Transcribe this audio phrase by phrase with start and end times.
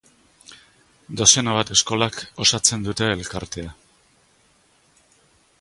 [1.19, 3.79] Dozena bat eskolak osatzen dute elkartea.